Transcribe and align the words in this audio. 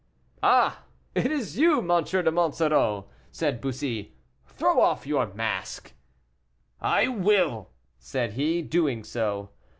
"Ah! 0.41 0.81
it 1.13 1.31
is 1.31 1.59
you, 1.59 1.77
M. 1.77 2.03
de 2.03 2.31
Monsoreau!" 2.31 3.07
said 3.31 3.61
Bussy; 3.61 4.15
"throw 4.47 4.81
off 4.81 5.05
your 5.05 5.31
mask." 5.35 5.93
"I 6.81 7.07
will," 7.07 7.69
said 7.99 8.33
he, 8.33 8.63
doing 8.63 9.03
so. 9.03 9.51